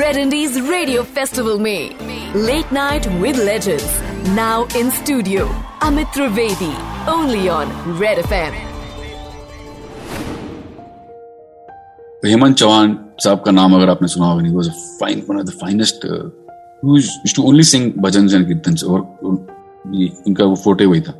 Red 0.00 0.16
Indies 0.16 0.56
Radio 0.60 1.04
Festival 1.18 1.58
में 1.58 2.34
Late 2.48 2.72
Night 2.72 3.06
with 3.22 3.38
Legends 3.38 3.94
now 4.38 4.66
in 4.80 4.90
studio 4.90 5.46
Amit 5.80 6.12
Trivedi 6.16 6.68
only 7.14 7.48
on 7.54 7.72
Red 8.02 8.20
FM. 8.24 8.58
Hemant 12.26 12.56
Chauhan 12.56 12.98
साहब 13.24 13.42
का 13.44 13.50
नाम 13.50 13.74
अगर 13.76 13.90
आपने 13.90 14.08
सुना 14.08 14.26
होगा 14.26 14.42
नहीं 14.42 14.54
was 14.54 14.68
fine 15.00 15.24
one 15.30 15.40
of 15.40 15.46
the 15.46 15.58
finest 15.62 16.04
used 16.04 17.34
to 17.36 17.42
only 17.42 17.64
sing 17.72 17.92
bhajan 18.02 18.34
and 18.34 18.46
kirtan 18.46 18.76
और 18.88 19.00
उनका 20.26 20.44
वो 20.44 20.54
फोटे 20.64 20.86
वही 20.86 21.00
था 21.00 21.18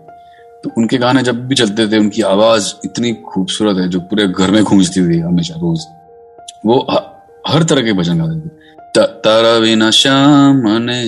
तो 0.64 0.70
उनके 0.78 0.98
गाने 0.98 1.22
जब 1.22 1.46
भी 1.48 1.54
चलते 1.54 1.86
थे, 1.88 1.98
उनकी 1.98 2.22
आवाज़ 2.24 2.72
इतनी 2.84 3.12
खूबसूरत 3.28 3.76
है, 3.78 3.88
जो 3.88 4.00
पूरे 4.00 4.26
घर 4.28 4.50
में 4.50 4.62
घूमती 4.64 5.00
हुई 5.00 5.18
हमेशा 5.20 5.54
रोज। 5.60 5.86
वो 6.66 6.78
हर 7.44 7.62
तरह 7.62 7.82
के 7.82 7.92
भजन 7.92 8.18
गाते 8.18 8.40
थे। 8.40 9.06
तारा 9.24 9.58
बिना 9.60 9.90
श्याम 9.92 10.62
ने 10.82 11.00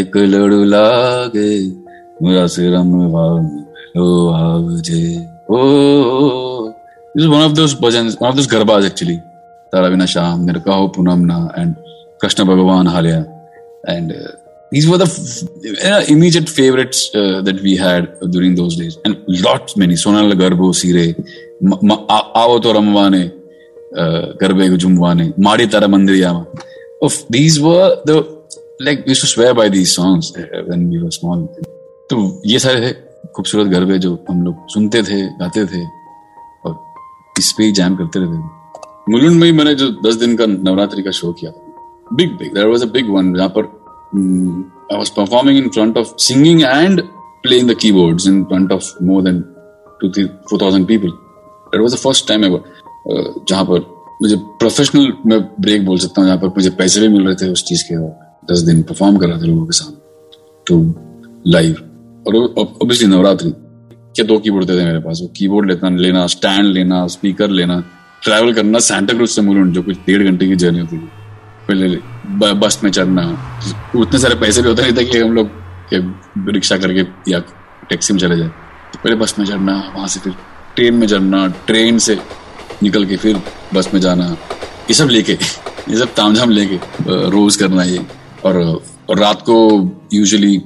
एक 0.00 0.16
लड़ू 0.16 0.62
लागे, 0.64 1.50
मेरा 2.22 2.46
सिरम 2.46 2.94
ओ 3.98 4.06
आवजे। 4.32 5.04
ओ 5.50 5.58
is 7.14 7.26
one 7.26 7.40
of 7.40 7.52
those 7.52 7.78
bhajan 7.82 8.08
one 8.20 8.28
of 8.28 8.36
those 8.36 8.48
garbas 8.50 8.84
actually 8.86 9.16
तारा 9.72 9.88
बिना 9.88 10.06
श्याम, 10.06 10.40
मेरे 10.40 10.60
कहो 10.60 10.86
पुनम 10.88 11.20
ना 11.26 11.38
एंड 11.58 11.74
कृष्ण 12.22 12.44
भगवान 12.44 12.86
हालिया। 12.88 13.18
And 13.88 14.12
Uh, 14.72 14.76
these 14.76 14.88
were 14.88 14.98
the 14.98 15.06
f- 15.82 16.08
immediate 16.08 16.48
favorites 16.48 17.10
uh, 17.14 17.42
that 17.42 17.60
we 17.60 17.76
had 17.76 18.18
during 18.30 18.54
those 18.54 18.76
days. 18.76 18.98
And 19.04 19.24
lots 19.26 19.76
many. 19.76 19.94
Sonal 19.94 20.32
Garbo 20.32 20.74
Sire, 20.74 21.14
Ramvane, 22.72 23.32
Garbe 24.38 24.78
Jumwane, 24.78 25.36
Madi 25.38 25.66
Tara 25.66 25.86
Mandiriyama. 25.86 26.46
Of 27.02 27.26
these 27.28 27.60
were 27.60 28.00
the 28.04 28.44
like 28.80 29.04
we 29.04 29.10
used 29.10 29.22
to 29.22 29.26
swear 29.26 29.54
by 29.54 29.68
these 29.68 29.94
songs 29.94 30.36
uh, 30.36 30.62
when 30.66 30.88
we 30.88 31.02
were 31.02 31.10
small. 31.10 31.48
तो 32.10 32.42
ये 32.46 32.58
सारे 32.58 32.80
थे 32.80 32.92
खूबसूरत 33.36 33.66
गरबे 33.66 33.98
जो 33.98 34.26
हम 34.30 34.42
लोग 34.42 34.54
सुनते 34.68 35.02
थे 35.02 35.22
गाते 35.38 35.66
थे 35.66 35.84
और 36.66 36.78
इस 37.38 37.52
पे 37.58 37.64
ही 37.64 37.72
जैम 37.72 37.96
करते 37.96 38.18
रहते 38.20 38.36
थे 38.36 39.12
मुलुंड 39.12 39.40
में 39.40 39.46
ही 39.46 39.52
मैंने 39.52 39.74
जो 39.74 39.90
दस 40.06 40.14
दिन 40.14 40.36
का 40.36 40.46
नवरात्रि 40.46 41.02
का 41.02 41.10
शो 41.10 41.32
किया 41.32 41.52
big 42.12 42.30
big 42.38 42.54
there 42.54 42.66
was 42.66 42.82
a 42.82 42.86
big 42.86 43.10
one 43.10 43.34
जहाँ 43.34 43.48
पर 43.48 43.79
I 44.16 44.96
was 44.98 45.10
performing 45.10 45.58
in 45.58 45.68
front 45.68 45.96
of 45.98 46.12
singing 46.18 46.62
and 46.62 47.02
playing 47.42 47.70
the 47.70 47.74
keyboards 47.80 48.26
in 48.26 48.42
front 48.44 48.72
of 48.72 48.92
more 49.02 49.22
than 49.22 49.40
two 50.00 50.08
four 50.50 50.60
thousand 50.62 50.86
people 50.86 51.08
that 51.08 51.80
was 51.82 51.94
the 51.94 51.98
first 51.98 52.28
time 52.28 52.44
ever 52.44 52.62
जहाँ 53.48 53.64
पर 53.64 53.86
मुझे 54.22 54.36
professional 54.36 55.12
मैं 55.26 55.40
break 55.60 55.84
बोल 55.86 55.98
सकता 55.98 56.20
हूँ, 56.20 56.28
जहाँ 56.28 56.38
पर 56.38 56.48
मुझे 56.48 56.70
पैसे 56.70 57.00
भी 57.00 57.08
मिल 57.08 57.26
रहे 57.26 57.34
थे 57.34 57.48
उस 57.52 57.64
चीज़ 57.64 57.84
के 57.84 57.96
दस 58.52 58.60
दिन 58.60 58.82
परफॉर्म 58.82 59.16
कर 59.18 59.28
रहे 59.28 59.42
थे 59.42 59.46
लोगों 59.46 59.64
के 59.66 59.72
सामने 59.72 59.98
टू 60.66 60.94
लाइव 61.46 61.72
और 62.26 62.36
ऑब्वियसली 62.58 63.08
नवरात्रि, 63.08 63.50
क्या 63.50 64.24
दो 64.26 64.38
कीबोर्ड 64.38 64.68
थे 64.68 64.84
मेरे 64.84 64.98
पास? 65.00 65.18
वो 65.22 65.28
कीबोर्ड 65.36 65.70
लेता, 65.70 65.88
लेना 65.88 66.26
स्टैंड 66.26 66.66
लेना 66.66 67.06
स्पीकर 67.06 67.50
लेना 67.50 67.80
ट्रैवल 68.22 68.52
करना 68.54 68.78
सैंटा 68.80 69.14
क्रूज 69.14 69.28
से 69.30 69.42
मुलुंड 69.42 69.72
जो 69.74 69.82
कुछ 69.82 69.96
डेढ़ 70.06 70.22
घंटे 70.22 70.48
की 70.48 70.56
जर्नी 70.56 70.80
होती 70.80 70.96
थी। 70.96 71.08
पहले 71.68 71.88
बस 72.40 72.78
में 72.84 72.90
चढ़ना। 72.90 73.22
उतने 73.96 74.18
सारे 74.20 74.34
पैसे 74.34 74.62
भी 74.62 74.68
होते 74.68 74.82
नहीं 74.82 74.92
थे 74.96 75.04
कि 75.04 75.18
हम 75.18 75.32
लोग 75.34 75.50
रिक्शा 76.48 76.76
करके 76.78 77.32
या 77.32 77.38
टैक्सी 77.90 78.14
में 78.14 78.20
चले 78.20 78.36
जाए। 78.36 78.48
तो 78.92 78.98
पहले 79.02 79.16
बस 79.16 79.34
में 79.38 79.44
चढ़ना 79.46 79.72
वहाँ 79.96 80.06
से 80.08 80.20
फिर 80.20 80.32
ट्रेन 80.76 80.94
में 80.94 81.06
चढ़ना 81.06 81.46
ट्रेन 81.66 81.98
से 81.98 82.18
निकल 82.82 83.04
के 83.06 83.16
फिर 83.16 83.40
बस 83.74 83.90
में 83.94 84.00
जाना 84.00 84.24
ये 84.90 84.94
सब 84.94 85.08
लेके 85.08 85.32
ये 85.32 85.96
सब 85.98 86.14
तामझाम 86.14 86.50
लेके 86.50 86.78
रोज 87.30 87.56
करना 87.56 87.82
ये। 87.84 88.06
और, 88.44 88.82
रात 89.10 89.42
को 89.42 89.56
यूजुअली 90.12 90.60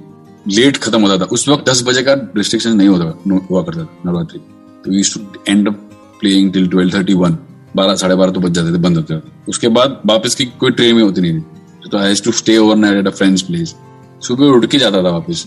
लेट 0.47 0.77
खत्म 0.77 1.01
होता 1.03 1.19
था। 1.19 1.29
उस 1.33 1.49
वक्त 1.49 1.69
दस 1.69 1.83
बजे 1.87 2.03
का 2.03 2.12
रिस्ट्रिक्शन 2.37 2.77
नहीं 2.77 2.89
होता 2.89 3.05
हुआ 3.51 3.62
करता 3.62 3.83
था 3.83 3.97
नवरात्रि। 4.06 4.39
तो 4.85 4.91
we 4.91 5.03
to 5.15 5.53
end 5.53 5.69
up 5.69 5.75
playing 6.21 6.53
till 6.53 6.69
twelve 6.69 6.99
thirty 6.99 7.15
one 7.15 7.39
बारह 7.77 7.95
साढ़े 7.97 8.15
बारह 8.15 8.33
तो 8.33 8.41
बज 8.41 8.53
जाते 8.53 8.73
थे 8.73 8.79
बंद 8.79 8.97
होते 8.97 9.15
उसके 9.49 9.69
बाद 9.69 10.01
वापस 10.06 10.35
की 10.35 10.45
कोई 10.61 10.71
ट्रेन 10.71 10.95
में 10.97 11.03
होती 11.03 11.21
नहीं 11.21 11.41
थी। 11.41 11.45
तो 11.84 13.11
फ्रेंड्स 13.11 13.43
प्लेस 13.43 13.75
सुबह 14.22 14.47
उठ 14.47 14.67
के 14.67 14.78
जाता 14.78 15.03
था 15.05 15.11
वापस 15.11 15.47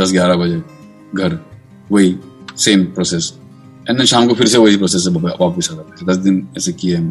दस 0.00 0.12
ग्यारह 0.12 0.34
बजे 0.34 0.62
घर 1.14 1.38
वही 1.92 2.16
सेम 2.56 2.84
प्रोसेस 2.84 3.32
एंड 3.90 4.04
शाम 4.04 4.26
को 4.28 4.34
फिर 4.34 4.46
से 4.46 4.58
वही 4.58 4.76
प्रोसेस 4.76 5.06
वापस 5.40 5.68
आता 5.72 5.82
था। 5.82 6.12
दस 6.12 6.16
दिन 6.16 6.48
ऐसे 6.56 6.72
किए 6.72 6.96
हम 6.96 7.10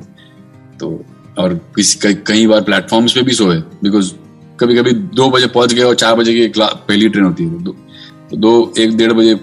तो 0.79 1.05
और 1.37 1.53
किसी 1.75 2.13
कई 2.13 2.47
बार 2.47 2.61
प्लेटफॉर्म्स 2.61 3.13
पे 3.13 3.21
भी 3.21 3.33
सोए 3.33 3.57
बिकॉज़ 3.83 4.13
कभी 4.59 4.75
कभी 4.75 4.91
दो 4.91 5.29
बजे 5.29 5.47
पहुँच 5.47 5.73
गए 5.73 5.83
और 5.83 5.95
चार 5.95 6.15
बजे 6.15 6.33
की 6.33 6.59
पहली 6.59 7.09
ट्रेन 7.09 7.25
होती 7.25 7.43
है। 7.43 7.63
दो, 7.63 7.71
तो 8.31 8.37
दो 8.37 8.73
एक 8.77 8.97
डेढ़ 8.97 9.13
बजे 9.13 9.33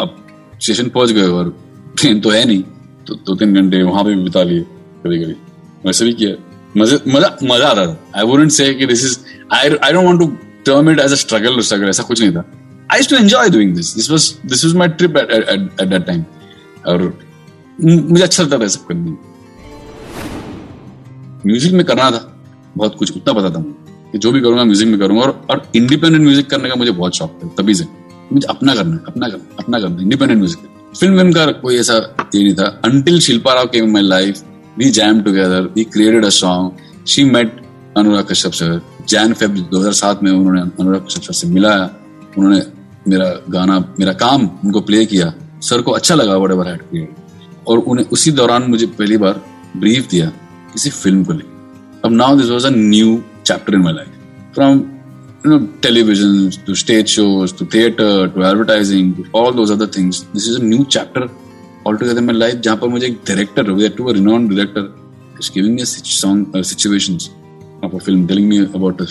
अब 0.00 0.26
स्टेशन 0.62 0.88
पहुँच 0.88 1.12
गए 1.12 1.28
और 1.28 1.56
ट्रेन 1.98 2.20
तो 2.20 2.30
है 2.30 2.44
नहीं। 2.44 2.62
तो 3.06 3.14
दो 3.14 3.22
तो 3.26 3.34
तीन 3.34 3.54
घंटे 3.54 3.82
वहाँ 3.82 4.04
पे 4.04 4.14
भी 4.14 4.22
बिता 4.22 4.42
लिए 4.42 4.60
कभी 5.04 5.24
कभी 5.24 5.36
वैसे 5.86 6.04
भी 6.04 6.12
किया। 6.12 6.34
मज़ा 6.76 6.98
मज़ा 7.08 7.36
मज़ा 7.44 7.68
आता 7.68 7.86
था। 7.86 7.96
आई 8.16 8.24
वुडेंट 8.26 8.50
से 8.52 8.72
कि 8.74 8.86
this 8.86 9.04
is 9.04 9.18
I 9.52 9.70
I 9.76 9.92
don't 9.92 10.04
want 10.04 10.20
to 10.20 10.26
term 10.66 10.90
it 10.90 11.00
as 11.00 11.12
a 11.12 11.16
struggle 11.16 11.60
struggle 11.60 11.88
ऐसा 11.88 12.02
कुछ 12.02 12.20
नहीं 12.20 12.32
था। 12.32 12.44
I 12.90 13.02
to 13.10 13.16
enjoy 13.16 13.48
doing 13.50 13.74
this 13.76 13.94
this 13.96 14.10
was 14.10 14.34
this 14.46 14.64
was 14.64 14.74
my 14.76 14.88
trip 14.90 15.16
at 15.16 15.30
at 15.32 15.88
that 15.88 16.06
time 16.06 16.24
और 16.86 17.02
मुझे 17.80 18.22
अच्छा 18.22 18.42
लगता 18.42 18.58
था 18.58 18.66
सब 18.68 18.86
करने 18.86 19.10
म्यूज़िक 21.46 21.72
में 21.72 21.84
करना 21.84 22.10
था। 22.10 22.26
बहुत 22.76 22.94
कुछ 22.96 23.16
उतना 23.16 23.32
पता 23.34 23.50
था 23.50 23.60
कि 24.12 24.18
जो 24.18 24.32
भी 24.32 24.40
करूँगा 24.40 24.64
म्यूज़िक 24.64 24.88
में 24.88 24.98
करूँगा। 25.00 25.22
और, 25.22 25.40
और 25.50 25.70
इंडिपेंडेंट 25.76 26.22
म्यूज़िक 26.22 26.50
करने 26.50 26.68
का 26.68 26.74
मुझे 26.74 26.90
बहुत 26.92 27.16
शौक 27.16 27.38
था 27.42 27.48
तभी 27.58 27.74
से। 27.74 27.84
मुझे 28.32 28.46
अपना 28.48 28.74
करना 28.74 28.96
अपना 29.06 29.28
करना 29.28 29.56
अपना 29.58 29.80
करना 29.80 30.02
इंडिपेंडेंट 30.02 30.38
म्यूज़िक 30.38 30.68
फ़िल्म 30.98 31.16
फ़िल्म 31.16 31.32
का 31.32 31.46
कोई 31.52 31.76
ऐसा 31.78 31.94
ये 32.34 32.42
नहीं 32.42 32.54
था। 32.54 32.66
Until 32.84 33.20
Shilpa 33.20 33.54
Rao 33.54 33.70
in 33.74 33.90
my 33.90 34.02
life 34.02 34.42
we 34.78 34.90
jam 34.90 35.20
together 35.22 35.70
we 35.76 35.84
created 35.84 36.24
a 36.24 36.28
song 36.28 37.06
she 37.08 37.24
met 37.24 37.60
Anurag 37.96 38.24
Kashyap 38.24 38.52
sir 38.52 38.80
Jan 39.08 39.32
Feb 39.32 39.70
2007 39.70 40.22
में 40.22 40.30
उन्होंने 40.30 40.60
अनुराग 40.60 41.06
कश्यप 41.06 41.22
सर 41.22 41.32
से 41.32 41.46
मिलाया 41.46 41.90
उन्होंने 42.38 42.62
मेरा 43.08 43.30
गाना, 43.50 43.78
मेरा 44.00 44.12
काम 44.12 44.50
उनको 44.64 44.80
प्ले 44.80 45.06
किया। 45.06 45.32
सर 45.62 45.82
को 45.82 45.90
अच्छा 45.90 46.14
लगा 46.14 46.36
वट 46.36 46.50
एवर 46.50 46.68
हैड 46.68 46.82
क्रिएट 46.82 47.14
और 47.68 47.78
उन्हें 47.78 48.06
उसी 48.06 48.30
दौरान 48.30 48.62
मुझे 48.62 48.86
पहली 48.86 49.16
बार 49.16 49.42
ब्रीफ 49.76 50.08
दिया 50.10 50.26
किसी 50.72 50.90
फ़िल्म 50.90 51.24
को 51.24 51.32
लेकर 51.32 52.00
अब 52.04 52.12
now 52.12 52.36
this 52.36 52.50
was 52.50 52.64
a 52.64 52.70
new 52.76 53.20
chapter 53.50 53.74
in 53.74 53.82
my 53.82 53.92
life. 53.92 54.16
From, 54.54 54.80
you 55.44 55.50
know, 55.50 55.60
television 55.80 56.50
to 56.66 56.74
stage 56.74 57.08
shows 57.10 57.52
to 57.52 57.66
theater 57.66 58.28
to 58.28 58.44
advertising 58.44 59.26
all 59.32 59.52
those 59.52 59.70
other 59.70 59.86
things. 59.86 60.24
This 60.34 60.46
is 60.46 60.56
a 60.56 60.64
new 60.64 60.84
chapter 60.96 61.28
altogether 61.86 62.22
my 62.22 62.34
life. 62.38 62.56
जहाँ 62.64 62.76
पर 62.76 62.88
मुझे 62.88 63.06
एक 63.06 63.20
director, 63.30 63.64
we 63.76 63.82
had 63.86 63.96
to 63.98 64.08
a 64.08 64.14
renowned 64.14 64.50
director, 64.54 64.84
is 65.38 65.50
giving 65.50 65.74
me 65.74 65.82
a 65.82 65.86
song 65.86 66.40
uh, 66.54 66.62
situations 66.62 67.30
of 67.82 67.94
a 67.94 68.00
film, 68.00 68.26
telling 68.28 68.48
me 68.48 68.58
about 68.64 69.00
a 69.00 69.06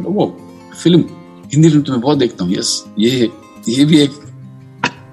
वो 0.00 0.24
film 0.82 1.04
Hindi 1.52 1.68
film 1.68 1.82
तो 1.82 1.92
मैं 1.92 2.00
बहुत 2.00 2.18
देखता 2.18 2.44
हूँ 2.44 2.52
यस 2.52 2.70
ये 2.98 3.30
ये 3.68 3.84
भी 3.84 3.98
एक 4.00 4.10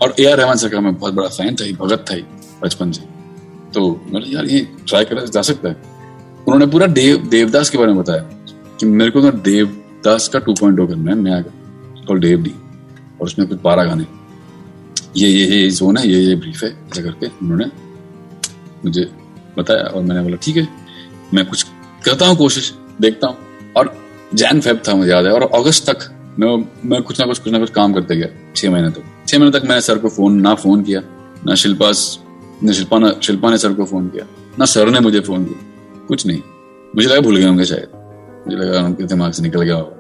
और 0.01 0.13
ए 0.19 0.25
आर 0.31 0.37
रहमान 0.37 0.57
सर 0.57 0.69
का 0.69 0.79
मैं 0.81 0.95
बहुत 0.95 1.13
बड़ा 1.13 1.27
फ़ैन 1.27 1.55
था 1.55 1.65
भगत 1.77 2.05
था 2.09 2.15
बचपन 2.63 2.91
से। 2.91 3.01
तो 3.73 3.81
मैंने 4.13 4.27
यार 4.33 4.45
ये 4.45 4.59
ट्राई 4.87 5.05
करा 5.05 5.23
जा 5.25 5.41
सकता 5.41 5.69
है। 5.69 5.75
उन्होंने 6.47 6.65
पूरा 6.71 6.87
देव 6.87 7.17
देवदास 7.31 7.69
के 7.69 7.77
बारे 7.77 7.93
में 7.93 8.01
बताया 8.01 8.21
कि 8.79 8.85
मेरे 8.85 9.11
को 9.11 9.21
तो 9.21 9.31
देवदास 9.49 10.27
का 10.27 10.39
टू 10.39 10.53
पॉइंट 10.59 10.79
करना 10.89 11.11
है 11.11 11.17
नया 11.21 11.41
कॉल 12.07 12.19
देव 12.19 12.41
डी 12.43 12.53
और 13.19 13.25
उसमें 13.27 13.47
कुछ 13.47 13.61
बारह 13.61 13.83
गाने। 13.83 14.05
ये 15.15 15.29
ये 15.29 15.45
ये 15.47 15.69
जोन 15.69 15.97
है 15.97 16.07
ये 16.07 16.19
ये 16.19 16.35
ब्रीफ 16.35 16.63
है, 16.63 16.69
ऐसा 16.69 17.01
करके 17.01 17.27
उन्होंने 17.27 17.65
मुझे 18.85 19.09
बताया 19.57 19.83
और 19.83 20.03
मैंने 20.03 20.21
बोला, 20.21 20.35
ठीक 20.35 20.57
है, 20.57 20.67
मैं 21.33 21.45
कुछ 21.45 21.65
करता 22.05 22.27
हूँ 22.27 22.35
कोशिश, 22.37 22.73
देखता 23.01 23.27
हूँ। 23.27 23.71
और 23.77 23.93
जैन 24.33 24.61
फेब 24.61 24.81
था, 24.87 24.95
मुझे 24.95 25.11
याद 25.11 25.25
है, 25.25 25.31
और 25.31 25.49
अगस्त 25.55 25.89
तक 25.89 26.09
मैं 26.39 26.55
मैं 26.85 27.01
कुछ 27.01 27.19
ना 27.19 27.25
कुछ 27.25 27.39
कुछ 27.39 27.53
ना 27.53 27.59
कुछ 27.59 27.69
काम 27.69 27.93
करते 27.93 28.15
गया, 28.15 28.27
छह 28.55 28.71
महीने 28.71 28.89
तक। 28.89 29.03
छह 29.27 29.39
महीने 29.39 29.59
तक 29.59 29.65
मैंने 29.65 29.81
सर 29.81 29.97
को 29.97 30.09
फ़ोन, 30.09 30.41
ना 30.41 30.55
फ़ोन 30.55 30.83
किया, 30.83 31.01
ना 31.45 31.55
शिल्पा 31.55 31.91
ने 32.63 32.73
शिल्पा 32.73 32.99
ने 32.99 33.11
शिल्पा 33.23 33.49
ने 33.49 33.57
सर 33.57 33.73
को 33.73 33.85
फ़ोन 33.85 34.07
किया, 34.07 34.25
ना 34.59 34.65
सर 34.65 34.89
ने 34.89 34.99
मुझे 34.99 35.19
फ़ोन 35.19 35.45
किया, 35.45 36.05
कुछ 36.07 36.25
नहीं। 36.27 36.41
मुझे 36.95 37.07
लगा 37.07 37.19
भूल 37.19 37.37
गए 37.37 37.45
होंगे 37.45 37.65
शायद। 37.65 37.89
मुझे 38.47 38.57
लगा 38.57 38.81
उनके 38.81 39.03
दिमाग 39.03 39.31
से 39.31 39.43
निकल 39.43 39.61
गया 39.61 39.75
होगा। 39.75 39.95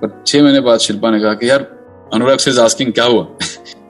पर 0.00 0.22
छह 0.26 0.42
महीने 0.42 0.60
बाद 0.60 0.78
शिल्पा 0.78 1.10
ने 1.10 1.20
कहा 1.20 1.34
कि, 1.34 1.50
यार, 1.50 1.60
अनुराग 2.14 2.38
से 2.38 2.60
आस्किंग 2.60 2.92
क्या 2.92 3.04
हुआ? 3.04 3.26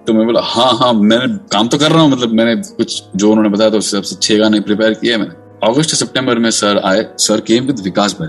तो 0.07 0.13
मैं 0.13 0.25
बोला 0.27 0.41
हाँ 0.45 0.73
हाँ 0.79 0.93
मैंने 0.93 1.27
काम 1.53 1.69
तो 1.69 1.79
कर 1.79 1.91
रहा 1.91 2.03
हूँ 2.03 2.11
मतलब 2.11 2.33
मैंने 2.33 2.55
कुछ 2.77 3.03
जो 3.17 3.31
उन्होंने 3.31 3.49
बताया 3.51 3.71
तो 3.71 3.79
उससे 3.79 3.97
सबसे 3.97 4.17
छह 4.23 4.39
गाने 4.39 4.61
प्रिपेयर 4.61 4.95
किए 4.95 5.17
मैंने। 5.17 5.69
अगस्त 5.69 5.95
सितंबर 5.97 6.39
में 6.39 6.51
सर 6.51 6.79
आए 6.85 7.07
सर 7.19 7.41
केम 7.41 7.67
विद 7.67 7.81
विकास 7.81 8.17
भाई 8.21 8.29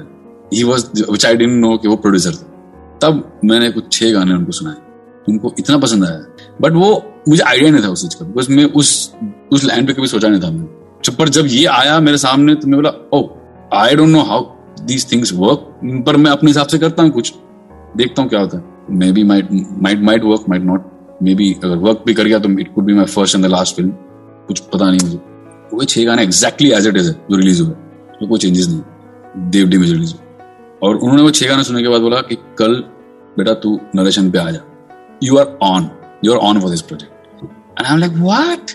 he 0.53 0.63
was 0.63 0.85
which 0.99 1.25
I 1.25 1.35
didn't 1.35 1.61
know 1.61 1.77
कि 1.77 1.87
वो 1.87 1.95
प्रोड्यूसर 1.95 2.31
थे। 2.31 2.45
तब 3.01 3.39
मैंने 3.45 3.69
कुछ 3.71 3.91
छह 3.91 4.11
गाने 4.13 4.33
उनको 4.33 4.51
सुनाए। 4.51 4.75
उनको 5.29 5.53
इतना 5.59 5.77
पसंद 5.77 6.05
आया। 6.05 6.25
बट 6.61 6.73
वो 6.73 6.89
मुझे 7.29 7.43
आइडिया 7.43 7.71
नहीं 7.71 7.83
था 7.83 7.89
उस 7.89 8.01
चीज़ 8.01 8.15
का। 8.19 8.25
बिकॉज़ 8.25 8.51
मैं 8.51 8.65
उस 8.73 9.11
उस 9.53 9.63
लाइन 9.65 9.85
पे 9.85 9.93
कभी 9.93 10.07
सोचा 10.07 10.27
नहीं 10.27 10.41
था 10.41 10.51
मैं 10.51 11.13
पर 11.17 11.29
जब 11.29 11.47
ये 11.47 11.65
आया 11.71 11.99
मेरे 11.99 12.17
सामने 12.17 12.55
तो 12.55 12.67
मैं 12.67 12.81
बोला 12.81 12.91
ओ 13.13 13.27
I 13.73 13.95
don't 13.95 14.09
know 14.09 14.21
how 14.23 14.45
these 14.81 15.11
things 15.11 15.33
work 15.33 15.69
पर 16.07 16.17
मैं 16.17 16.31
अपने 16.31 16.49
हिसाब 16.49 16.67
से 16.67 16.77
करता 16.77 17.03
हूँ 17.03 17.11
कुछ। 17.11 17.33
देखता 17.97 18.21
हूँ 18.21 18.29
क्या 18.29 18.39
होता 18.39 18.57
है। 18.57 18.97
Maybe 19.11 19.23
might 19.23 19.49
might 19.51 19.99
might 20.03 20.23
work 20.23 20.45
might 20.49 20.63
not 20.63 20.91
maybe 21.35 21.53
अगर 21.63 21.77
वर्क 21.77 22.03
भी 22.05 22.13
कर 22.13 22.23
गया 22.23 22.39
तो 22.39 22.49
it 22.59 22.73
could 22.75 22.85
be 22.85 22.93
my 22.93 23.05
first 23.07 23.35
and 23.35 23.45
the 23.45 23.49
last 23.49 23.75
film 23.75 23.91
कुछ 24.47 24.59
पता 24.73 24.89
नहीं 24.89 24.99
मुझे। 25.03 25.17
वो 25.73 25.83
छह 25.83 26.05
गाने 26.05 26.23
एग्जैक्टली 26.23 26.71
एज 26.71 26.87
इट 26.87 26.97
इज़ 26.97 27.07
है, 27.09 27.13
जो 27.29 27.37
रिलीज़ 27.37 27.61
हुआ 27.61 27.71
तो 28.19 28.27
कोई 28.27 28.39
चेंजेस 28.39 28.67
नहीं 28.67 29.49
देव 29.51 29.67
डी 29.69 29.77
में 29.77 29.87
रिलीज़ 29.87 30.13
हुआ 30.13 30.87
और 30.87 30.95
उन्होंने 30.95 31.23
वो 31.23 31.31
छह 31.31 31.47
गाने 31.49 31.63
सुनने 31.63 31.81
के 31.83 31.89
बाद 31.89 32.01
बोला 32.01 32.21
कि 32.29 32.35
कल 32.59 32.75
बेटा 33.37 33.53
तू 33.63 33.79
नरेशन 33.95 34.31
पे 34.31 34.39
आ 34.39 34.49
जा। 34.49 34.59
You 35.23 35.37
are 35.37 35.57
on 35.63 35.89
you 36.25 36.33
are 36.33 36.39
on 36.39 36.59
for 36.61 36.69
this 36.69 36.81
project 36.83 37.43
and 37.43 37.85
I 37.85 37.93
am 37.93 37.99
like 37.99 38.11
what 38.13 38.71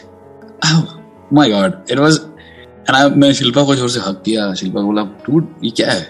my 1.32 1.50
god 1.50 1.72
it 1.90 1.98
was 1.98 2.20
and 2.88 2.96
I 2.96 3.10
मैं 3.20 3.32
शिल्पा 3.32 3.64
को 3.64 3.74
ज़ोर 3.74 3.88
से 3.90 4.00
हक 4.00 4.22
किया। 4.24 4.52
शिल्पा 4.54 4.80
बोला 4.82 5.02
डूड 5.28 5.48
ये 5.64 5.70
क्या 5.70 5.90
है? 5.90 6.06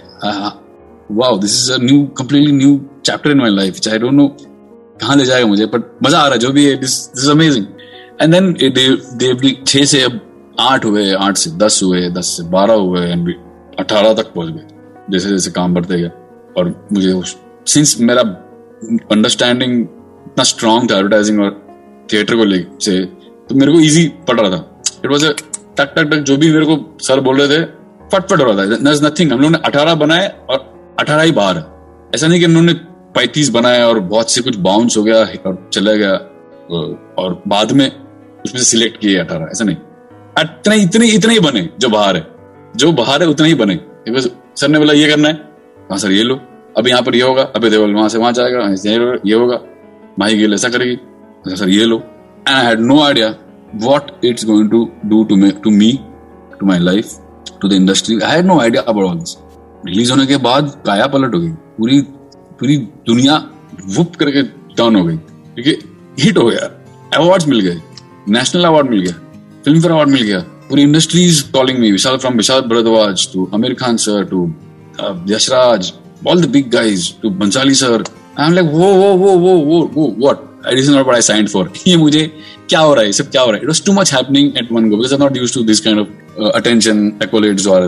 Wow 1.11 1.39
this 1.39 1.59
is 1.61 1.73
a 1.73 1.77
new 1.83 2.03
completely 2.19 2.53
new 2.53 2.81
chapter 3.05 3.31
in 3.31 3.39
my 3.39 3.51
life 3.51 3.89
I 3.89 3.99
don't 3.99 4.13
know 4.13 4.27
कहाँ 5.01 5.17
ले 5.17 5.25
जाएगा 5.25 5.47
मुझे? 5.47 5.67
बट 5.67 5.83
मज़ा 6.05 6.19
आ 6.19 6.25
रहा 6.25 6.33
है, 6.33 6.39
जो 6.39 6.51
भी 6.51 6.65
है 6.67 6.75
this 6.77 6.99
is 7.19 7.31
amazing 7.31 7.67
and 8.23 8.33
then 8.33 8.53
Dev 9.17 9.65
छह 9.67 9.85
से 9.85 10.03
अब 10.03 10.21
आठ 10.61 10.85
हुए, 10.85 11.13
आठ 11.15 11.37
से 11.37 11.51
दस 11.59 11.81
हुए, 11.83 12.09
दस 12.11 12.37
से 12.37 12.43
बारह 12.51 12.75
हुए 12.77 13.01
एंड 13.03 13.35
अठारह 13.79 14.13
तक 14.15 14.33
पहुँच 14.35 14.49
गए, 14.49 14.67
जैसे 15.11 15.29
जैसे 15.29 15.51
काम 15.51 15.75
बढ़ते 15.75 16.01
गए 16.01 16.11
और 16.57 16.75
मुझे 16.93 17.21
सिंस 17.67 17.97
मेरा 18.01 18.23
अंडरस्टैंडिंग 19.13 19.81
इतना 19.81 20.45
स्ट्रांग 20.45 20.91
था 20.91 20.97
एडवर्टाइजिंग 20.97 21.41
और 21.41 21.51
थिएटर 22.13 22.37
को 22.37 22.45
लेके 22.45 23.05
तो 23.05 23.55
मेरे 23.55 23.73
को 23.73 23.81
इजी 23.81 24.07
पड़ 24.29 24.41
रहा 24.41 24.51
था। 24.51 24.83
इट 25.05 25.11
वॉज़ 25.11 25.27
टक 25.27 25.95
टक 25.97 26.11
टक, 26.11 26.17
जो 26.17 26.37
भी 26.37 26.53
मेरे 26.53 26.67
को 26.67 26.99
सर 27.03 27.21
बोल 27.21 27.41
रहे 27.41 27.49
थे, 27.49 27.65
फटफट 28.13 28.41
हो 28.41 28.45
रहा 28.45 28.57
था। 28.57 29.09
नथिंग 29.09 29.33
हम 29.33 29.39
लोगों 29.39 29.51
ने 29.51 29.59
अठारह 29.65 29.95
बनाए 29.95 30.29
और 30.51 30.95
अठारह 31.01 31.23
ही 31.23 31.33
बाहर 31.33 31.63
ऐसा 32.15 32.27
नहीं 32.27 32.41
कि 32.41 32.47
उन्होंने 32.47 32.75
पैंतीस 33.15 33.49
बनाए 33.51 33.83
और 33.83 34.01
बहुत 34.01 34.31
से 34.31 34.41
कुछ 34.41 34.57
बाउंस 34.57 34.97
हो 34.97 35.03
गया 35.03 35.25
और 35.47 35.71
चला 35.73 35.93
गया 35.93 36.13
और 37.19 37.43
बाद 37.49 37.73
में 37.73 37.87
उसमें 38.45 38.59
से 38.59 38.65
सिलेक्ट 38.65 39.01
किए 39.01 39.19
अठारह, 39.19 39.49
ऐसा 39.53 39.65
नहीं। 39.65 39.77
इतने 40.39 40.77
इतने 40.77 41.07
इतने 41.07 41.35
ही 41.35 41.41
बने, 41.41 41.69
जो 41.81 41.89
बाहर 41.89 42.17
है। 42.17 42.27
जो 42.77 42.93
बाहर 42.93 43.23
है, 43.23 43.29
उतने 43.29 43.49
ही 43.49 43.55
बने। 43.55 43.79
सर 44.57 44.69
ने 44.69 44.79
बोला, 44.79 44.93
ये 44.93 45.09
करना 45.09 45.29
है। 45.29 45.35
हाँ 45.91 45.99
सर, 45.99 46.13
ये 46.13 46.23
लो। 46.23 46.41
अब 46.79 46.89
यहाँ 46.89 47.03
पर 47.03 47.15
ये 47.15 47.23
होगा 47.23 47.43
अभी 47.57 47.71
देवल 47.71 47.95
वहाँ 47.95 48.09
से 48.09 48.19
वहाँ 48.19 48.33
जाएगा 48.33 48.75
ये 49.27 49.35
होगा। 49.35 49.61
माही 50.19 50.37
गेल 50.39 50.55
ऐसा 50.55 50.69
करेगी। 50.69 50.95
अच्छा 50.95 51.57
सर, 51.57 51.69
ये 51.69 51.85
लो। 51.85 51.97
And 51.97 52.57
I 52.57 52.65
had 52.67 52.81
no 52.81 53.01
idea 53.03 53.35
what 53.75 54.11
it's 54.25 54.45
going 54.47 54.71
to 54.71 54.89
do 55.07 55.23
to 55.25 55.37
me, 55.37 55.51
to 55.65 55.73
me, 55.81 55.91
to 56.61 56.69
my 56.71 56.79
life, 56.87 57.13
to 57.61 57.69
the 57.69 57.79
industry. 57.81 58.17
I 58.23 58.31
had 58.31 58.49
no 58.51 58.61
idea 58.61 58.85
about 58.85 59.09
all 59.09 59.19
this. 59.19 59.37
Release 59.87 60.11
होने 60.11 60.27
के 60.27 60.37
बाद 60.37 60.73
काया 60.87 61.07
पलट 61.07 61.35
हो 61.35 61.41
गई। 61.41 61.49
पूरी 61.79 62.01
पूरी 62.61 62.77
दुनिया 63.07 63.35
वुप 63.97 64.17
करके 64.17 64.43
डाउन 64.77 64.97
हो 64.97 65.05
गई। 65.05 65.17
क्योंकि 65.17 65.73
हिट 66.23 66.39
हो 66.39 66.47
गया 66.47 66.71
अवार्ड्स 67.17 67.49
मिल 67.49 67.61
गए 67.61 67.81
नेशनल 68.29 68.65
अवार्ड 68.65 68.91
मिल 68.91 69.01
गया 69.01 69.13
फ़िल्म 69.65 69.81
फेयर 69.81 69.93
अवार्ड 69.93 70.09
मिल 70.09 70.23
गया, 70.23 70.39
पूरी 70.39 70.83
industry 70.83 71.25
is 71.25 71.43
calling 71.53 71.79
me 71.79 71.93
Vishal 71.93 72.17
from 72.17 72.35
Vishal 72.35 72.61
Bhardwaj 72.61 73.29
to 73.33 73.51
Aamir 73.55 73.75
Khan 73.75 73.97
sir 73.97 74.25
to 74.25 74.55
Yashraj 75.35 75.93
all 76.29 76.45
the 76.45 76.49
big 76.49 76.71
guys 76.71 77.11
to 77.23 77.31
Bhansali 77.31 77.75
sir 77.75 78.05
I 78.41 78.47
am 78.47 78.53
like 78.53 78.71
वो 78.73 78.93
वो 78.95 79.13
वो 79.15 79.37
वो 79.37 79.57
वो 79.57 79.81
वो 79.95 80.15
what 80.19 80.37
this 80.75 80.85
is 80.85 80.93
not 80.93 81.09
I 81.09 81.23
signed 81.23 81.49
for 81.49 81.73
ये 81.87 81.97
मुझे 81.97 82.31
क्या 82.69 82.81
हो 82.81 82.95
रहा 82.95 83.05
है? 83.05 83.13
सब 83.13 83.31
क्या 83.31 83.43
हो 83.43 83.51
रहा 83.51 83.57
है? 83.57 83.63
It 83.63 83.69
was 83.69 83.85
too 83.85 83.93
much 83.93 84.15
I 84.15 84.23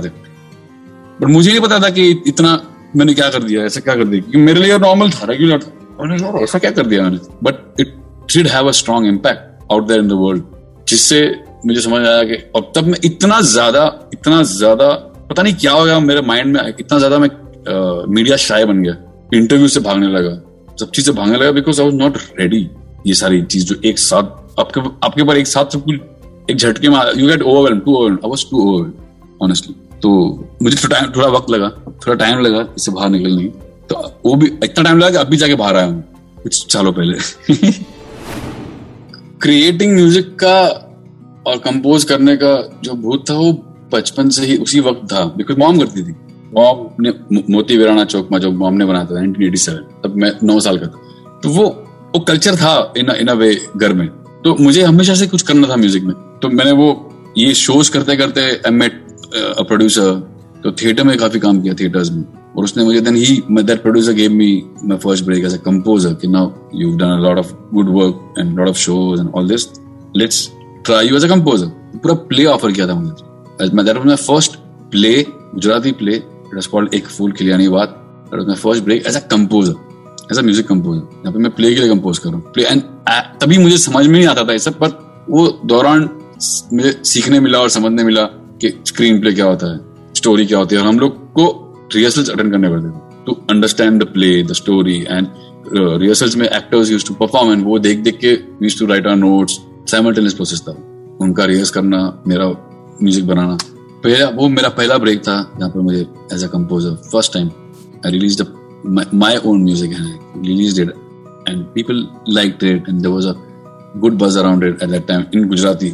थे। 0.01 0.09
बट 1.21 1.25
मुझे 1.25 1.51
नहीं 1.51 1.61
पता 1.61 1.79
था 1.79 1.91
कि 1.91 2.23
इतना 2.27 2.72
मैंने 2.97 3.15
क्या 3.15 3.29
कर 3.31 3.43
दिया? 3.43 3.65
ऐसा 3.65 3.81
क्या 3.81 3.95
कर 3.95 4.05
दिया? 4.05 4.21
क्योंकि 4.21 4.39
मेरे 4.39 4.61
लिए 4.61 4.79
नॉर्मल 4.79 5.11
था 5.11 5.27
रेगुलर 5.27 5.59
था। 5.59 5.73
मैंने 6.01 6.43
ऐसा 6.43 6.59
क्या 6.59 6.71
कर 6.71 6.87
दिया 6.87 7.03
मैंने? 7.03 7.19
But 7.45 7.81
it 7.81 7.95
did 8.35 8.47
have 8.49 8.69
a 8.69 8.71
strong 8.73 9.07
impact 9.07 9.73
out 9.73 9.87
there 9.89 10.01
in 10.01 10.09
the 10.09 10.13
world 10.21 10.43
जिससे 10.89 11.21
मुझे 11.67 11.81
समझ 11.81 12.07
आया 12.07 12.23
कि 12.25 12.35
अब 12.57 12.73
तब 12.77 12.87
मैं 12.87 12.99
इतना 13.05 13.41
ज़्यादा 13.41 13.85
इतना 14.13 14.43
ज़्यादा, 14.43 14.89
पता 15.31 15.43
नहीं 15.43 15.55
क्या 15.55 15.73
हो 15.73 15.85
गया 15.85 15.99
मेरे 16.01 16.21
माइंड 16.23 16.57
में 16.57 16.69
इतना 16.69 16.99
ज़्यादा 16.99 17.19
मैं 17.19 17.29
मीडिया 18.15 18.37
शाय 18.39 18.65
बन 18.65 18.83
गया। 18.83 18.97
इंटरव्यू 19.35 19.69
से 19.69 19.81
भागने 19.81 20.09
लगा। 20.09 20.31
सब 20.81 20.91
चीज़ 20.91 21.07
से 21.07 21.13
भागने 21.13 21.39
लगा 21.39 21.51
because 21.53 21.81
I 21.81 21.87
was 21.87 21.97
not 21.97 22.19
ready 22.41 22.69
ये 23.07 23.15
सारी 23.15 23.43
चीज़ 23.43 23.67
जो 23.67 23.77
एक 23.85 23.99
साथ, 23.99 24.23
आपके 24.61 24.81
आपके 25.07 25.25
पर 25.25 25.37
एक 25.37 25.47
साथ 25.47 25.73
सब 25.73 25.85
कुछ, 25.85 25.95
एक 26.51 26.57
झटके 26.57 26.89
में 26.89 26.99
you 27.17 27.29
get 27.29 27.43
overwhelm 27.43 27.81
too 27.81 27.95
overwhelm 27.95 28.19
I 28.25 28.31
was 28.31 28.45
too 28.51 28.63
overwhelm 28.63 29.45
honestly 29.45 29.75
तो 30.03 30.11
मुझे 30.63 30.77
थोड़ा 30.85 31.01
थोड़ा 31.17 31.29
वक्त 31.29 31.51
लगा, 31.51 31.69
थोड़ा 31.69 32.15
टाइम 32.15 32.39
लगा 32.39 32.67
इससे 32.77 32.93
बाहर 32.93 33.11
निकलने 33.11 33.45
तो 33.89 34.21
वो 34.25 34.35
भी, 34.35 34.47
इतना 34.47 34.85
टाइम 34.85 34.99
लगा 34.99 35.11
कि 35.11 35.17
अभी 35.17 35.37
जाके 35.37 35.55
बाहर 35.55 35.77
आया 35.77 35.87
हूँ, 35.87 36.03
कुछ 36.43 36.73
सालों 36.73 36.93
पहले। 36.93 37.19
क्रिएटिंग 39.41 39.95
म्यूज़िक 39.95 40.37
का 40.45 40.59
और 41.47 41.57
कंपोज 41.57 42.05
करने 42.05 42.37
का 42.37 42.81
जो 42.85 42.95
भूत 42.95 43.31
था, 43.31 43.35
वो 43.35 43.53
बचपन 43.93 44.29
से 44.29 44.47
ही 44.47 44.57
उसी 44.57 44.81
वक्त 44.81 45.13
था 45.13 45.25
बिकॉज़ 45.25 45.59
मॉम 45.59 45.79
करती 45.79 46.03
थी। 46.03 46.15
मॉम 46.55 46.89
ने 47.01 47.13
मोती 47.51 47.77
वीराना 47.77 48.05
चौक 48.05 48.29
में 48.33 48.39
जो 48.39 48.51
मॉम 48.51 48.75
ने 48.75 48.85
बनाया 48.85 49.05
था 49.05 49.21
1987 49.21 49.77
तब 50.05 50.15
मैं 50.17 50.33
नौ 50.43 50.61
साल 50.61 50.79
का 50.79 50.87
था। 50.87 51.41
तो 51.43 51.49
वो 51.49 51.65
वो 52.15 52.21
कल्चर 52.21 52.57
था 52.57 52.93
इन 52.97 53.11
इन 53.11 53.27
अ 53.27 53.33
वे 53.33 53.55
घर 53.77 53.93
में। 53.93 54.09
तो 54.45 54.57
मुझे 54.61 54.83
हमेशा 54.83 55.15
से 55.15 55.27
कुछ 55.27 55.43
करना 55.43 55.69
था 55.69 55.77
म्यूज़िक 55.77 56.03
में। 56.03 56.15
तो 56.43 56.49
मैंने 56.49 56.73
वो, 56.73 57.09
ये 57.39 57.55
शोज़ 57.55 57.91
करते 57.91 58.17
करते 58.17 58.41
आई 58.41 58.71
मेट 58.71 59.02
प्रोड्यूसर 59.35 60.13
तो 60.65 60.73
थिएटर 60.73 61.05
में 61.05 61.17
काफ़ी 61.19 61.41
काम 61.41 61.61
किया 61.63 61.75
थिएटर्स 61.75 62.11
में। 62.13 62.25
और 62.57 62.65
उसने 62.65 62.85
मुझे 62.85 63.01
then 63.01 63.17
he 63.17 63.43
that 63.51 63.83
producer 63.83 64.13
gave 64.13 64.33
me 64.33 64.51
my 64.85 64.99
first 64.99 65.25
break 65.25 65.45
as 65.45 65.55
a 65.55 65.63
composer 65.65 66.15
कि 66.15 66.29
now 66.29 66.51
you 66.75 66.89
have 66.89 66.99
done 66.99 67.11
a 67.11 67.21
lot 67.23 67.39
of 67.39 67.53
good 67.75 67.89
work 67.95 68.35
and 68.39 68.59
lot 68.59 68.69
of 68.69 68.77
shows 68.79 69.21
and 69.21 69.31
all 69.35 69.49
this 69.49 69.67
let's 70.17 70.49
try 70.87 71.09
you 71.09 71.17
as 71.17 71.25
a 71.25 71.29
composer 71.29 71.67
पूरा 71.95 72.15
play 72.29 72.45
offer 72.47 72.73
किया 72.73 72.89
था 72.89 72.95
मुझे। 72.95 73.13
That 73.61 73.97
was 73.97 74.07
my 74.07 74.17
first 74.17 74.57
play 74.91 75.15
Gujarati 75.29 75.93
play 75.93 76.15
it 76.15 76.55
was 76.55 76.67
called 76.67 76.95
एक 76.95 77.07
फूल 77.09 77.33
खिलियानी 77.33 77.69
बात। 77.69 77.89
That 77.89 78.39
was 78.39 78.47
my 78.47 78.57
first 78.57 78.85
break 78.85 79.07
as 79.07 79.17
a 79.17 79.21
composer 79.29 79.75
as 80.33 80.39
a 80.39 80.43
music 80.43 80.67
composer 80.69 81.01
यहाँ 81.15 81.33
पे 81.33 81.39
मैं 81.39 81.55
प्ले 81.55 81.75
के 81.75 81.81
लिए 81.81 81.89
कंपोज 81.91 82.19
कर 82.19 82.31
रहा 82.31 82.39
हूँ। 82.39 82.53
प्ले 82.53 82.65
एंड 82.65 82.83
तभी 83.41 83.59
मुझे 83.59 83.79
समझ 83.79 84.07
में 84.07 84.19
नहीं 84.19 84.29
आता 84.29 84.45
था 84.45 84.53
ये 84.53 84.59
सब 84.59 84.79
पर 84.79 85.25
वो 85.31 85.49
दौरान 85.67 86.09
मुझे 86.73 87.01
सीखने 87.05 87.41
मिला 87.41 87.59
और 87.59 87.69
समझने 87.71 88.05
मिला। 88.05 88.29
कि 88.65 88.71
स्क्रीन 88.87 89.21
प्ले 89.21 89.33
क्या 89.33 89.47
होता 89.47 89.73
है? 89.73 89.81
स्टोरी 90.15 90.47
क्या 90.47 90.59
होती 90.59 90.75
है? 90.75 90.83
और 90.83 90.89
हम 90.89 90.99
लोग 90.99 91.33
को 91.33 91.47
रिहर्सल्स 91.95 92.31
अटेंड 92.31 92.53
करने 92.53 92.69
पड़ते 92.69 92.89
थे। 92.89 93.25
To 93.27 93.33
understand 93.51 94.03
the 94.03 94.07
play 94.07 94.43
the 94.43 94.53
story 94.53 95.07
and 95.11 95.27
rehearsals 95.75 96.37
में 96.37 96.49
actors 96.49 96.91
use 96.91 97.07
to 97.09 97.15
perform 97.15 97.53
and 97.53 97.65
वो 97.65 97.79
देख 97.79 97.99
देख 97.99 98.19
के 98.19 98.33
use 98.63 98.79
to 98.79 98.87
write 98.87 99.07
our 99.07 99.17
notes 99.17 99.59
simultaneous 99.91 100.35
process 100.35 100.61
था। 100.69 100.73
उनका 101.21 101.45
रिहर्स 101.45 101.71
करना, 101.71 102.23
मेरा 102.29 102.47
म्यूज़िक 103.03 103.27
बनाना। 103.27 103.59
पहला, 104.05 104.29
वो 104.29 104.49
मेरा 104.49 104.69
पहला 104.69 104.99
ब्रेक 104.99 105.21
था, 105.21 105.37
जहाँ 105.59 105.71
पर 105.71 105.81
मुझे 105.81 106.07
as 106.33 106.45
a 106.45 106.47
composer 106.47 106.95
first 107.13 107.33
time 107.35 107.49
I 108.07 108.13
release 108.13 108.43
the 108.43 108.47
my 108.87 109.35
own 109.49 109.61
music 109.65 109.93
and 109.97 110.07
I 110.07 110.15
released 110.45 110.79
it 110.85 110.89
and 111.51 111.59
people 111.75 112.01
liked 112.39 112.65
it 112.71 112.89
and 112.89 113.01
there 113.01 113.13
was 113.13 113.27
a 113.27 113.35
good 114.05 114.17
buzz 114.19 114.37
around 114.37 114.65
it 114.65 114.83
at 114.83 114.91
that 114.91 115.07
time 115.07 115.25
in 115.33 115.47
Gujarati 115.53 115.91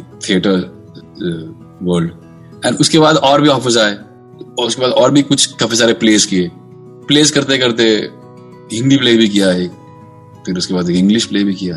uh, 2.59 2.69
and 2.69 2.79
उसके 2.81 2.99
बाद 2.99 3.15
और 3.15 3.41
भी 3.41 3.47
offers 3.47 3.77
आए। 3.77 3.99
और 4.59 4.65
उसके 4.65 4.81
बाद 4.81 4.91
और 4.91 5.11
भी 5.11 5.21
कुछ 5.21 5.45
काफ़ी 5.45 5.75
सारे 5.75 5.93
प्लेस 5.93 6.25
किए। 6.25 6.51
प्लेस 7.07 7.31
करते 7.31 7.57
करते 7.57 7.83
हिंदी 8.75 8.97
प्ले 8.97 9.17
भी 9.17 9.29
किया 9.29 9.51
एक। 9.51 9.71
फिर 10.45 10.57
उसके 10.57 10.73
बाद 10.73 10.89
इंग्लिश 10.89 11.25
प्ले 11.25 11.43
भी 11.43 11.53
किया। 11.53 11.75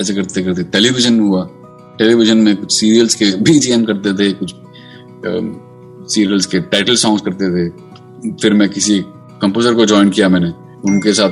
ऐसे 0.00 0.14
करते 0.14 0.42
करते 0.42 0.62
टेलीविज़न 0.62 1.20
हुआ। 1.20 1.48
टेलीविज़न 1.98 2.36
में 2.36 2.56
कुछ 2.56 2.72
सीरियल्स 2.72 3.14
के 3.14 3.24
बीजीएम 3.24 3.84
करते 3.84 4.12
थे 4.14 4.32
कुछ 4.32 4.54
सीरियल्स 6.14 6.46
के 6.46 6.60
टाइटल 6.60 6.94
सॉन्ग्स 6.94 7.22
करते 7.22 7.44
थे। 7.44 7.70
फिर 8.32 8.54
मैं 8.54 8.68
किसी 8.68 9.04
कंपोजर 9.42 9.74
को 9.74 9.86
ज्वाइन 9.86 10.10
किया 10.10 10.28
मैंने। 10.28 10.50
उनके 10.84 11.12
साथ 11.12 11.30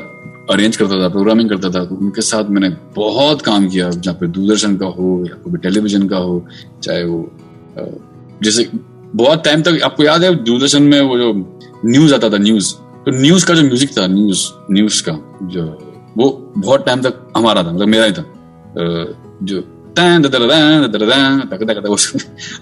अरेंज 0.53 0.77
करता 0.77 1.03
था 1.03 1.09
प्रोग्रामिंग 1.09 1.49
करता 1.49 1.71
था। 1.71 1.85
तो 1.85 1.95
उनके 1.95 2.21
साथ 2.21 2.45
मैंने 2.45 2.69
बहुत 2.97 3.43
काम 3.43 3.69
किया। 3.69 3.91
जहाँ 3.91 4.15
पे 4.15 4.27
दूरदर्शन 4.27 4.77
का 4.77 4.87
हो 4.87 5.25
या 5.29 5.35
कोई 5.35 5.59
टेलीविज़न 5.59 6.09
का 6.09 6.17
हो 6.17 6.47
चाहे 6.83 7.05
वो 7.05 7.33
जैसे 8.43 8.71
बहुत 9.15 9.45
टाइम 9.45 9.63
तक 9.63 9.81
आपको 9.85 10.05
याद 10.05 10.25
है 10.25 10.35
दूरदर्शन 10.35 10.83
में 10.83 11.01
वो 11.01 11.19
जो 11.19 11.33
न्यूज़ 11.87 12.15
आता 12.15 12.31
था 12.31 12.39
न्यूज़ 12.39 12.75
तो 13.07 13.11
न्यूज़ 13.13 13.47
का 13.47 13.55
जो 13.55 13.63
म्यूज़िक 13.63 13.97
था 13.99 14.07
न्यूज़ 14.07 14.47
न्यूज़ 14.71 15.03
का 15.03 15.13
जो 15.43 15.67
वो 16.17 16.31
बहुत 16.59 16.87
टाइम 16.87 17.03
तक 17.03 17.27
हमारा 17.37 17.63
था 17.63 17.73
मतलब 17.73 17.89
मेरा 17.89 18.05
ही 18.05 18.13
था 18.13 18.25
जो 19.43 19.61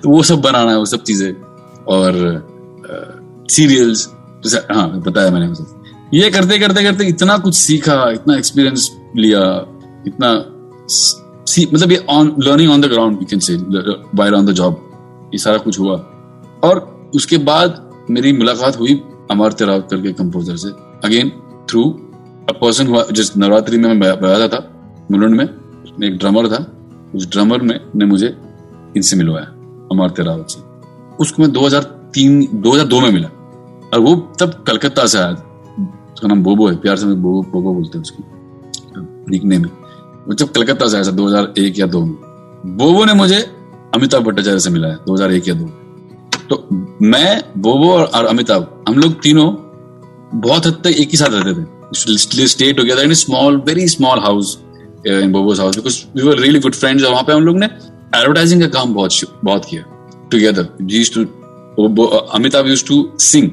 तो 0.02 0.11
वो 0.11 0.23
सब 0.23 0.40
बनाना 0.40 0.71
है 0.71 0.78
वो 0.78 0.85
सब 0.85 1.02
चीज़ें 1.02 1.33
और 1.87 2.12
सीरियल्स 3.50 4.09
हाँ 4.71 4.88
बताया 5.00 5.30
मैंने 5.30 6.18
ये 6.18 6.30
करते 6.30 6.59
करते 6.59 6.83
करते 6.83 7.04
इतना 7.04 7.37
कुछ 7.38 7.54
सीखा 7.54 8.11
इतना 8.11 8.37
एक्सपीरियंस 8.37 8.90
लिया 9.16 9.40
इतना 10.06 10.33
मतलब 11.73 11.92
ये 11.92 12.04
on 12.11 12.35
learning 12.38 12.71
on 12.71 12.80
the 12.80 12.87
ground 12.87 13.18
you 13.23 13.26
can 13.30 13.40
say 13.40 13.56
while 14.14 14.35
on 14.35 14.47
the 14.47 14.52
job 14.52 14.86
ये 15.37 15.38
सारा 15.38 15.59
कुछ 15.59 15.81
हुआ। 15.81 15.97
और 16.64 17.11
उसके 17.14 17.38
बाद 17.38 17.90
मेरी 18.11 18.33
मुलाकात 18.33 18.78
हुई 18.81 19.02
अमर 19.31 19.52
तेराव 19.52 19.81
करके 19.81 20.12
कंपोजर 20.12 20.57
से। 20.57 20.69
अगेन 21.05 21.28
थ्रू 21.71 21.83
अ 22.49 22.52
पर्सन 22.52 22.87
हुआ 22.87 23.05
जिस 23.12 23.37
नवरात्रि 23.37 23.78
में 23.78 23.95
मैं 23.95 24.21
बजाता 24.21 24.49
था, 24.49 24.61
मुलुंड 25.11 25.37
में 25.37 25.45
एक 26.05 26.19
ड्रमर 26.19 26.49
था, 26.49 26.73
उस 27.14 27.31
ड्रमर 27.31 27.62
में, 27.62 27.81
ने 27.97 28.05
मुझे 28.05 28.37
इनसे 28.97 29.16
मिलवाया, 29.16 29.47
अमर 29.93 30.11
तेरावत 30.11 30.47
से। 30.50 30.61
उसको 31.21 31.43
मैं 31.43 31.52
2003 31.52 32.49
2002 32.52 33.00
में 33.00 33.11
मिला। 33.11 33.28
और 33.95 34.00
वो 34.00 34.14
तब 34.40 34.64
कलकत्ता 34.66 35.07
से 35.07 35.19
आया 35.19 35.35
था। 35.35 35.43
उसका 36.14 36.28
नाम 36.28 36.43
बोबो 36.43 36.69
है, 36.69 36.76
प्यार 36.76 36.97
से 36.97 37.07
मैं 37.07 37.23
बोबो 37.23 37.43
बोबो 37.52 37.75
बोलते 37.75 37.99
हैं 37.99 38.02
उसको। 38.02 38.25
निकने 39.31 39.59
में 39.59 39.71
वो 40.28 40.35
जब 40.35 40.52
कलकत्ता 40.52 40.88
से 40.88 40.97
आया 40.97 41.07
था 41.07 41.11
2001 41.11 41.78
या 41.78 41.87
2 41.87 42.05
में। 42.05 42.14
बोबो 42.66 43.05
ने 43.05 43.14
मुझे 43.14 43.55
अमिताभ 43.96 44.22
भट्टाचार्य 44.22 44.58
से 44.60 44.70
मिलाया 44.70 44.94
2001 45.06 45.48
या 45.48 45.54
दो। 45.54 45.66
तो 46.50 46.68
मैं, 47.02 47.42
बोबो 47.58 47.92
और 47.92 48.26
अमिताभ, 48.26 48.84
हम 48.88 48.98
लोग 48.98 49.20
तीनों 49.22 49.48
बहुत 50.40 50.66
हद 50.66 50.80
तक 50.84 50.90
एक 50.90 51.08
ही 51.08 51.18
साथ 51.18 51.30
रहते 51.30 51.52
थे। 51.52 51.76
हो 52.72 52.84
गया 52.84 52.96
था 52.96 53.12
small 53.14 53.56
very 53.56 53.86
small 53.88 54.18
house 54.18 54.58
in 55.06 55.32
Bobo's 55.32 55.60
house 55.60 55.76
because 55.76 56.02
we 56.16 56.22
were 56.22 56.38
really 56.38 56.60
good 56.60 56.74
friends 56.74 57.04
वहाँ 57.04 57.22
पे 57.22 57.32
हम 57.32 57.42
लोग 57.42 57.58
ने 57.58 57.66
एडवर्टाइजिंग 58.14 58.60
का 58.62 58.68
काम 58.68 58.94
बहुत 58.94 59.12
बहुत 59.44 59.64
किया 59.70 59.82
टुगेदर 60.30 60.68
जी 60.82 61.04
to 61.14 62.04
Amitabh 62.34 62.68
use 62.68 62.84
to 62.86 62.96
sing 63.20 63.50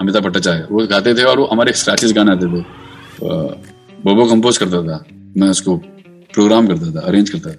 Amitabh 0.00 0.22
Bhattacharya. 0.22 0.66
वो 0.70 0.86
गाते 0.86 1.14
थे 1.14 1.22
और 1.22 1.38
वो 1.38 1.46
हमारे 1.46 1.72
स्क्रैचेस 1.72 2.12
गाने 2.12 2.32
आते 2.32 2.46
थे। 2.46 2.62
बोबो 4.04 4.24
कंपोज 4.24 4.58
करता 4.58 4.82
था, 4.82 5.04
मैं 5.36 5.48
उसको 5.48 5.76
प्रोग्राम 6.34 6.66
करता 6.66 6.90
था 6.90 7.00
अरेंज 7.00 7.30
करता 7.30 7.50
था, 7.50 7.56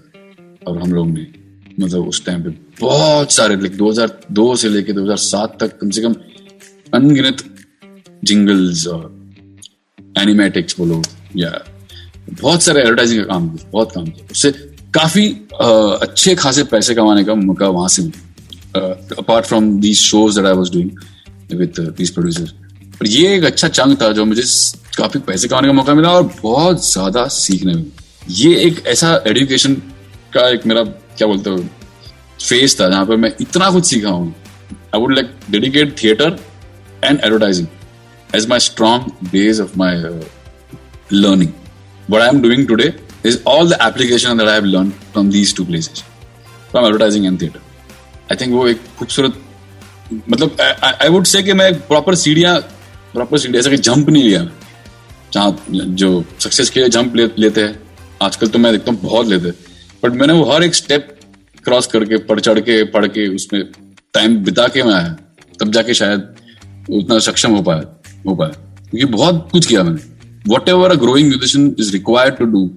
और 0.68 0.82
हम 0.82 0.94
लोग 0.94 1.08
ने। 1.08 1.43
मतलब 1.80 2.08
उस 2.08 2.26
टाइम 2.26 2.44
पे 2.44 2.50
बहुत 2.82 3.32
सारे 3.32 3.56
लाइक 3.56 3.78
2002 3.78 4.56
से 4.58 4.70
लेके 4.70 4.94
2007 4.94 5.58
तक 5.60 5.78
कम 5.80 5.90
से 5.90 6.02
कम 6.02 6.16
अनगिनत 6.94 7.44
जिंगल्स 8.24 8.86
और 8.88 9.12
एनिमेटिक्स 10.22 10.78
बोलो, 10.80 11.02
या 11.38 11.52
बहुत 12.32 12.64
सारे 12.64 12.82
एडवर्टाइजिंग 12.82 13.20
का 13.22 13.28
काम 13.28 13.50
किया, 13.50 13.70
बहुत 13.72 13.92
काम 13.92 14.06
किया। 14.06 14.28
उससे 14.32 14.52
काफ़ी 14.94 15.28
अच्छे 15.54 16.36
खासे 16.36 16.64
पैसे 16.72 16.96
कमाने 16.96 17.24
का 17.24 17.36
मौका 17.36 17.68
वहाँ 17.70 17.88
से 17.88 18.02
मिला। 18.04 18.82
Apart 19.20 19.46
from 19.46 19.80
these 19.80 19.98
shows 20.00 20.40
that 20.40 20.46
I 20.48 20.54
was 20.54 20.72
doing 20.74 21.58
with 21.60 21.80
these 21.98 22.14
producers 22.14 22.52
पर 23.00 23.08
ये 23.08 23.36
एक 23.36 23.44
अच्छा 23.44 23.68
चंग 23.70 23.96
था 24.02 24.12
जो 24.12 24.26
मुझे 24.26 24.44
काफ़ी 24.98 25.20
पैसे 25.28 25.48
कमाने 25.48 25.68
का 25.68 25.74
मौका 25.74 25.94
मिला 25.94 26.12
और 26.12 26.24
बहुत 26.44 26.86
ज़्यादा 26.86 27.28
सीखने 27.34 27.74
में 27.74 27.86
ये 28.32 28.56
एक 28.58 28.86
ऐसा 28.88 29.10
एजुकेशन 29.28 29.76
का 30.34 30.48
एक 30.50 30.66
मेरा 30.66 30.84
क्या 30.84 31.28
बोलते 31.28 31.50
हो 31.50 31.58
फेस 32.40 32.80
था 32.80 32.90
जहाँ 32.90 33.06
पर 33.06 33.16
मैं 33.16 33.32
इतना 33.42 33.70
कुछ 33.72 33.86
सीखा 33.86 34.10
हूँ। 34.10 34.34
I 34.96 35.02
would 35.02 35.14
like 35.14 35.32
dedicate 35.52 35.96
theatre 36.04 36.40
and 37.04 37.20
advertising 37.24 37.68
as 38.36 38.48
my 38.50 38.60
strong 38.60 39.28
base 39.32 39.60
of 39.60 39.78
my 39.78 39.96
learning 41.14 41.52
what 42.12 42.22
I'm 42.22 42.40
doing 42.44 42.64
today 42.70 42.86
is 43.30 43.36
all 43.50 43.70
the 43.72 43.76
application 43.84 44.40
that 44.40 44.50
I 44.54 44.56
have 44.56 44.66
learned 44.66 44.96
from 45.12 45.28
these 45.36 45.52
two 45.58 45.66
places, 45.68 46.02
from 46.72 46.88
advertising 46.88 47.28
and 47.30 47.40
theatre. 47.44 47.62
I 48.32 48.36
think 48.42 48.54
वो 48.54 48.68
एक 48.68 48.82
खूबसूरत 48.98 49.38
मतलब 50.30 50.62
I 50.84 51.10
would 51.10 51.26
say 51.26 51.44
कि 51.44 51.54
मैं 51.54 51.74
proper 51.88 52.16
सीढ़ियाँ 52.24 52.60
proper 53.14 53.38
सीढ़ी 53.40 53.60
ऐसा 53.60 53.70
कि 53.70 53.78
जंप 53.88 54.10
नहीं 54.10 54.24
लिया। 54.24 54.42
जहाँ 55.34 55.66
जो 56.02 56.10
सक्सेस 56.40 56.70
के 56.70 56.80
लिए 56.80 56.90
जंप 56.90 57.16
लेते 57.16 57.62
हैं। 57.62 57.80
आजकल 58.22 58.48
तो 58.48 58.60
मैं 58.60 58.72
देखता 58.72 58.92
हूँ 58.92 59.00
बहुत 59.02 59.28
लेते 59.28 59.48
हैं। 59.48 59.56
बट 60.04 60.12
मैंने 60.12 60.34
वो 60.34 60.52
हर 60.52 60.64
एक 60.64 60.76
स्टेप 60.76 61.20
क्रॉस 61.64 61.88
करके 61.88 62.18
पढ़ 62.18 62.40
चढ़ 62.40 62.60
के 62.60 62.84
पढ़ 62.84 63.08
के 63.08 63.36
उसमें 63.36 63.64
टाइम 64.14 64.38
बिता 64.38 64.68
के 64.68 64.84
मैं 64.84 64.94
आया। 64.94 65.18
तब 65.60 65.72
जाके 65.72 65.94
शायद 65.94 66.36
उतना 66.90 67.20
सक्षम 67.20 67.52
हो 67.52 67.62
पाया 67.62 68.02
हो 68.28 68.36
पाया। 68.36 68.52
क्योंकि 68.90 69.06
बहुत 69.06 69.50
कुछ 69.52 69.66
किया 69.66 69.84
मैंने। 69.84 70.14
Whatever 70.50 70.92
a 70.92 70.98
growing 71.02 71.34
musician 71.34 71.70
is 71.80 71.96
required 71.96 72.42
to 72.42 72.48
do 72.56 72.70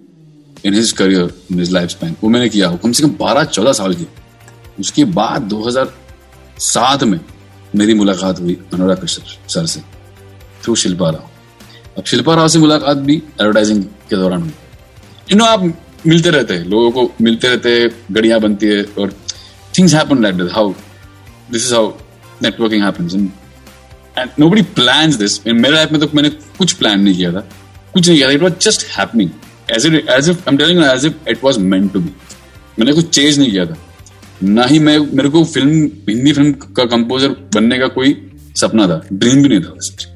in 0.67 0.83
his 0.83 1.01
career, 1.01 1.31
in 1.53 1.65
his 1.65 1.75
lifespan, 1.77 2.15
वो 2.25 2.29
मैंने 2.29 2.49
किया 2.49 2.77
कम 2.77 2.93
से 2.93 3.03
कम 3.03 3.11
बारह 3.11 3.45
चौदह 3.45 3.73
साल 3.73 3.95
की। 3.95 4.07
उसके 4.81 5.05
बाद 5.05 5.43
2007 5.43 7.05
में 7.05 7.21
मेरी 7.77 7.95
मुलाकात 7.95 8.41
हुई 8.41 8.57
अनुराग 8.75 9.05
कश्यप 9.05 9.51
सर 9.51 9.67
से 9.67 9.81
थ्रू 10.63 10.75
शिल्पा 10.75 11.11
राव। 11.11 11.31
अब 11.99 12.05
शिल्पा 12.05 12.35
राव 12.35 12.49
से 12.49 12.59
मुलाकात 12.59 12.97
भी 12.97 13.17
एडवर्टाइजिंग 13.17 13.85
के 13.85 14.17
दौरान 14.17 14.41
हुई। 14.41 14.51
यू 15.33 15.37
नो 15.37 15.45
आप 15.45 15.86
मिलते 16.07 16.31
रहते 16.31 16.55
हैं, 16.55 16.65
लोगों 16.65 16.91
को 16.91 17.11
मिलते 17.21 17.49
रहते 17.49 17.71
हैं, 17.71 17.91
गड़ियाँ 18.13 18.41
बनती 18.41 18.67
है 18.67 18.83
और 18.99 19.13
things 19.79 19.95
happen 19.95 20.23
like 20.23 20.35
this 20.37 20.53
how 20.53 20.73
this 21.53 21.67
is 21.67 21.75
how 21.75 21.93
networking 22.43 22.85
happens 22.85 23.15
and 23.15 24.31
nobody 24.39 24.63
plan 24.77 25.17
this 25.17 25.47
मेरे 25.47 25.75
लाइफ 25.75 25.93
में 25.93 26.01
तो 26.01 26.09
मैंने 26.15 26.31
कुछ 26.59 26.73
प्लान 26.73 27.01
नहीं 27.01 27.15
किया 27.15 27.33
था, 27.33 27.41
कुछ 27.95 28.09
नहीं 28.09 28.19
किया 28.19 28.29
था 28.29 28.33
it 28.33 28.43
was 28.43 28.53
just 28.61 28.87
happening 28.99 29.31
as 29.77 29.87
it 29.87 30.09
as 30.11 30.29
if 30.31 30.49
am 30.49 30.57
telling 30.57 30.85
as 30.85 31.07
if 31.07 31.29
it 31.29 31.45
was 31.45 31.59
meant 31.61 31.93
to 31.93 32.01
be 32.01 32.11
मैंने 32.79 32.93
कुछ 32.93 33.09
चेंज 33.09 33.39
नहीं 33.39 33.51
किया 33.51 33.65
था। 33.67 33.77
ना 34.43 34.65
ही 34.65 34.79
मैं, 34.79 34.99
मेरे 34.99 35.29
को 35.29 35.45
फ़िल्म 35.45 35.71
हिंदी 36.09 36.33
फ़िल्म 36.33 36.53
का 36.53 36.85
कंपोजर 36.87 37.29
बनने 37.55 37.79
का 37.79 37.87
कोई 37.89 38.17
सपना 38.61 38.87
था 38.89 39.01
ड्रीम 39.13 39.43
भी 39.43 39.49
नहीं 39.49 39.61
था 39.61 39.73
वैसे 39.73 40.15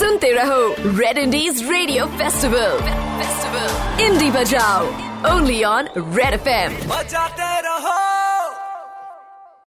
सुनते 0.00 0.30
रहो 0.32 0.60
Red 0.98 1.18
Indies 1.18 1.62
radio 1.70 2.04
festival 2.18 2.78
festival 3.16 4.04
indie 4.04 4.30
बजाओ 4.38 4.86
only 5.32 5.62
on 5.64 5.88
Red 5.96 6.34
F 6.34 6.48
M 6.48 6.76
बजाते 6.88 7.50
रहो। 7.68 8.19